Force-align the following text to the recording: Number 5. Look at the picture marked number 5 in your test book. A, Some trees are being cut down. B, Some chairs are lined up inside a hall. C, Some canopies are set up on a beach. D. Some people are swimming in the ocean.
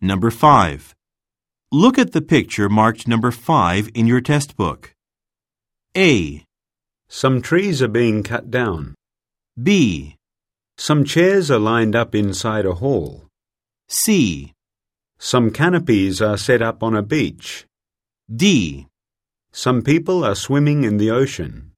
Number 0.00 0.30
5. 0.30 0.94
Look 1.70 1.98
at 1.98 2.12
the 2.12 2.22
picture 2.22 2.70
marked 2.70 3.06
number 3.06 3.30
5 3.30 3.90
in 3.94 4.06
your 4.06 4.22
test 4.22 4.56
book. 4.56 4.94
A, 5.94 6.44
Some 7.08 7.42
trees 7.42 7.82
are 7.82 7.88
being 7.88 8.22
cut 8.22 8.50
down. 8.50 8.94
B, 9.62 10.16
Some 10.78 11.04
chairs 11.04 11.50
are 11.50 11.58
lined 11.58 11.94
up 11.94 12.14
inside 12.14 12.64
a 12.64 12.76
hall. 12.76 13.26
C, 13.88 14.52
Some 15.18 15.50
canopies 15.50 16.22
are 16.22 16.38
set 16.38 16.62
up 16.62 16.82
on 16.82 16.96
a 16.96 17.02
beach. 17.02 17.66
D. 18.34 18.86
Some 19.52 19.82
people 19.82 20.24
are 20.24 20.34
swimming 20.36 20.84
in 20.84 20.96
the 20.96 21.10
ocean. 21.10 21.69